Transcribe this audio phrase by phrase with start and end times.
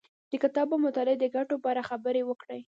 [0.31, 2.59] د کتاب او مطالعې د ګټو په اړه خبرې وکړې.